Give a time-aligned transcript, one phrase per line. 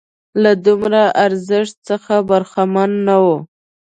[0.43, 3.37] له دومره ارزښت څخه برخمن نه وو.